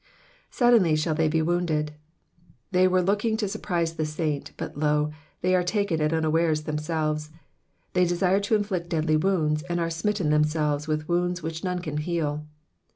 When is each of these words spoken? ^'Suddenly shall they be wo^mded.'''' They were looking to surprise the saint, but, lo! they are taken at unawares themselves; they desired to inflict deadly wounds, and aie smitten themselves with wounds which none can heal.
^'Suddenly 0.51 0.97
shall 0.97 1.13
they 1.13 1.27
be 1.27 1.41
wo^mded.'''' 1.41 1.89
They 2.71 2.87
were 2.87 3.03
looking 3.03 3.37
to 3.37 3.47
surprise 3.47 3.93
the 3.97 4.05
saint, 4.07 4.51
but, 4.57 4.75
lo! 4.75 5.11
they 5.41 5.53
are 5.53 5.61
taken 5.61 6.01
at 6.01 6.11
unawares 6.11 6.63
themselves; 6.63 7.29
they 7.93 8.05
desired 8.05 8.41
to 8.45 8.55
inflict 8.55 8.89
deadly 8.89 9.15
wounds, 9.15 9.61
and 9.69 9.79
aie 9.79 9.89
smitten 9.91 10.31
themselves 10.31 10.87
with 10.87 11.07
wounds 11.07 11.43
which 11.43 11.63
none 11.63 11.81
can 11.81 11.97
heal. 11.97 12.47